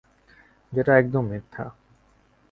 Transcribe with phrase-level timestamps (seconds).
[0.73, 1.65] যেটা একদম মিথ্যা।